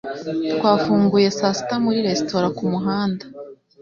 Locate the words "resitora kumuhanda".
2.07-3.23